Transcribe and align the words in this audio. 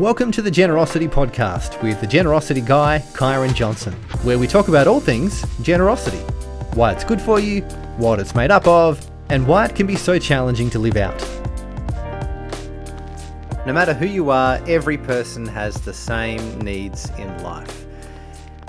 Welcome 0.00 0.32
to 0.32 0.40
the 0.40 0.50
Generosity 0.50 1.06
Podcast 1.06 1.82
with 1.82 2.00
the 2.00 2.06
Generosity 2.06 2.62
Guy, 2.62 3.04
Kyron 3.12 3.54
Johnson, 3.54 3.92
where 4.22 4.38
we 4.38 4.46
talk 4.46 4.68
about 4.68 4.86
all 4.86 4.98
things 4.98 5.44
generosity 5.60 6.16
why 6.72 6.92
it's 6.92 7.04
good 7.04 7.20
for 7.20 7.38
you, 7.38 7.60
what 7.98 8.18
it's 8.18 8.34
made 8.34 8.50
up 8.50 8.66
of, 8.66 9.06
and 9.28 9.46
why 9.46 9.66
it 9.66 9.76
can 9.76 9.86
be 9.86 9.96
so 9.96 10.18
challenging 10.18 10.70
to 10.70 10.78
live 10.78 10.96
out. 10.96 11.20
No 13.66 13.74
matter 13.74 13.92
who 13.92 14.06
you 14.06 14.30
are, 14.30 14.58
every 14.66 14.96
person 14.96 15.44
has 15.44 15.78
the 15.82 15.92
same 15.92 16.58
needs 16.60 17.10
in 17.18 17.42
life. 17.42 17.84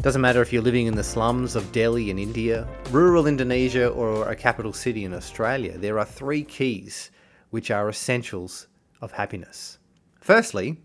Doesn't 0.02 0.22
matter 0.22 0.42
if 0.42 0.52
you're 0.52 0.62
living 0.62 0.88
in 0.88 0.96
the 0.96 1.02
slums 1.02 1.56
of 1.56 1.72
Delhi 1.72 2.10
in 2.10 2.20
India, 2.20 2.68
rural 2.90 3.26
Indonesia, 3.26 3.88
or 3.88 4.30
a 4.30 4.36
capital 4.36 4.74
city 4.74 5.06
in 5.06 5.14
Australia, 5.14 5.78
there 5.78 5.98
are 5.98 6.04
three 6.04 6.44
keys 6.44 7.10
which 7.52 7.72
are 7.72 7.88
essentials 7.88 8.68
of 9.00 9.14
happiness. 9.14 9.78
Firstly, 10.20 10.78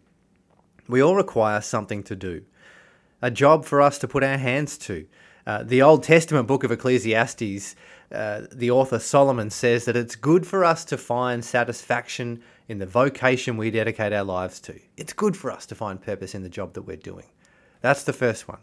we 0.89 1.01
all 1.01 1.17
require 1.17 1.61
something 1.61 2.03
to 2.05 2.17
do, 2.17 2.43
a 3.23 3.31
job 3.31 3.65
for 3.65 3.81
us 3.81 3.99
to 3.99 4.09
put 4.09 4.23
our 4.23 4.39
hands 4.39 4.79
to. 4.79 5.07
Uh, 5.47 5.63
the 5.63 5.81
Old 5.81 6.03
Testament 6.03 6.49
book 6.49 6.65
of 6.65 6.73
Ecclesiastes, 6.73 7.77
uh, 8.13 8.43
the 8.53 8.71
author 8.71 8.99
Solomon 8.99 9.51
says 9.51 9.85
that 9.85 9.97
it's 9.97 10.17
good 10.17 10.47
for 10.47 10.65
us 10.65 10.85
to 10.87 10.97
find 10.97 11.45
satisfaction 11.45 12.43
in 12.69 12.79
the 12.79 12.87
vocation 12.87 13.57
we 13.57 13.71
dedicate 13.71 14.13
our 14.13 14.25
lives 14.25 14.61
to. 14.61 14.81
It's 14.97 15.13
good 15.13 15.37
for 15.37 15.53
us 15.53 15.67
to 15.67 15.75
find 15.75 16.01
purpose 16.01 16.35
in 16.35 16.43
the 16.43 16.49
job 16.49 16.75
that 16.75 16.83
we're 16.83 16.97
doing. 16.97 17.27
That's 17.81 18.03
the 18.03 18.13
first 18.13 18.49
one. 18.49 18.59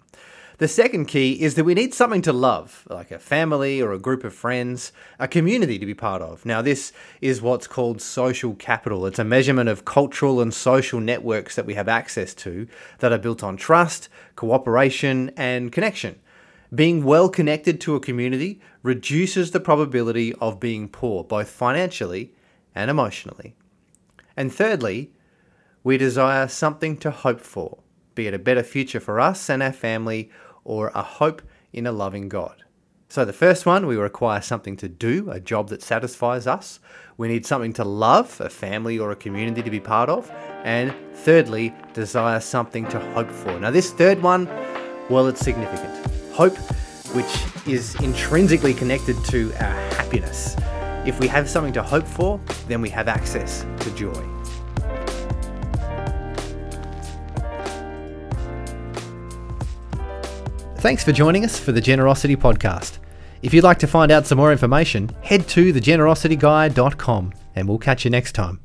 The 0.60 0.68
second 0.68 1.08
key 1.08 1.42
is 1.42 1.56
that 1.56 1.64
we 1.64 1.74
need 1.74 1.96
something 1.96 2.22
to 2.22 2.32
love, 2.32 2.88
like 2.88 3.10
a 3.10 3.18
family 3.18 3.82
or 3.82 3.92
a 3.92 4.00
group 4.00 4.24
of 4.24 4.36
friends, 4.36 4.92
a 5.18 5.28
community 5.28 5.80
to 5.80 5.86
be 5.86 5.96
part 5.96 6.22
of. 6.22 6.46
Now, 6.46 6.62
this 6.62 6.94
is 7.22 7.42
what's 7.42 7.66
called 7.66 8.02
social 8.02 8.54
capital. 8.54 9.08
It's 9.08 9.18
a 9.18 9.24
measurement 9.24 9.68
of 9.68 9.84
cultural 9.84 10.40
and 10.42 10.54
social 10.54 11.00
networks 11.00 11.56
that 11.56 11.66
we 11.66 11.74
have 11.74 11.88
access 11.88 12.36
to 12.36 12.68
that 13.00 13.12
are 13.12 13.18
built 13.18 13.42
on 13.42 13.58
trust, 13.58 14.10
cooperation, 14.36 15.32
and 15.36 15.72
connection. 15.72 16.20
Being 16.74 17.04
well 17.04 17.30
connected 17.30 17.82
to 17.82 17.96
a 17.96 18.00
community 18.00 18.62
reduces 18.84 19.52
the 19.52 19.60
probability 19.60 20.34
of 20.36 20.60
being 20.60 20.88
poor, 20.88 21.24
both 21.24 21.50
financially 21.50 22.32
and 22.76 22.92
emotionally. 22.92 23.56
And 24.38 24.54
thirdly, 24.54 25.12
we 25.84 25.98
desire 25.98 26.48
something 26.48 26.98
to 26.98 27.10
hope 27.10 27.42
for 27.42 27.80
be 28.16 28.28
it 28.28 28.34
a 28.34 28.40
better 28.40 28.64
future 28.64 29.00
for 29.00 29.20
us 29.20 29.50
and 29.50 29.64
our 29.64 29.74
family, 29.74 30.30
or 30.64 30.92
a 30.94 31.02
hope 31.02 31.42
in 31.72 31.88
a 31.88 31.92
loving 31.92 32.30
God. 32.30 32.64
So, 33.10 33.26
the 33.26 33.34
first 33.34 33.68
one, 33.68 33.86
we 33.86 33.96
require 33.96 34.42
something 34.42 34.76
to 34.78 34.90
do, 34.90 35.30
a 35.30 35.40
job 35.40 35.70
that 35.70 35.84
satisfies 35.84 36.48
us. 36.48 36.80
We 37.18 37.28
need 37.28 37.46
something 37.46 37.74
to 37.74 37.84
love, 37.84 38.42
a 38.42 38.50
family 38.50 38.98
or 38.98 39.12
a 39.12 39.16
community 39.16 39.62
to 39.62 39.70
be 39.70 39.80
part 39.80 40.10
of. 40.10 40.32
And 40.64 40.96
thirdly, 41.14 41.76
desire 41.94 42.40
something 42.40 42.88
to 42.88 43.00
hope 43.12 43.30
for. 43.30 43.60
Now, 43.60 43.70
this 43.70 43.92
third 43.92 44.24
one, 44.24 44.48
well, 45.12 45.28
it's 45.28 45.42
significant. 45.42 45.94
Hope, 46.32 46.58
which 47.14 47.32
is 47.68 47.94
intrinsically 48.02 48.74
connected 48.74 49.24
to 49.26 49.54
our 49.64 49.76
happiness. 49.94 50.56
If 51.06 51.20
we 51.20 51.28
have 51.28 51.48
something 51.48 51.74
to 51.74 51.84
hope 51.84 52.08
for, 52.08 52.40
then 52.68 52.82
we 52.82 52.90
have 52.90 53.08
access 53.08 53.64
to 53.82 53.92
joy. 53.92 54.43
Thanks 60.84 61.02
for 61.02 61.14
joining 61.14 61.46
us 61.46 61.58
for 61.58 61.72
the 61.72 61.80
Generosity 61.80 62.36
Podcast. 62.36 62.98
If 63.42 63.54
you'd 63.54 63.64
like 63.64 63.80
to 63.80 63.88
find 63.88 64.12
out 64.12 64.28
some 64.28 64.38
more 64.38 64.52
information, 64.52 65.10
head 65.22 65.48
to 65.48 65.72
thegenerosityguy.com 65.72 67.34
and 67.56 67.70
we'll 67.70 67.78
catch 67.78 68.04
you 68.04 68.12
next 68.12 68.34
time. 68.34 68.60